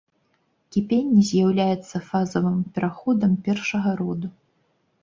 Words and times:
Кіпенне 0.75 1.25
з'яўляецца 1.29 2.01
фазавых 2.09 2.57
пераходам 2.79 3.31
першага 3.51 3.89
роду. 4.03 4.27